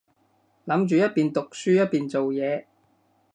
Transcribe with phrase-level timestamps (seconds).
[0.65, 2.65] 諗住一邊讀書一邊做嘢